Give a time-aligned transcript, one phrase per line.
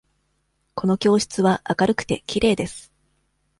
[0.73, 2.91] この教室は明るくて、きれいです。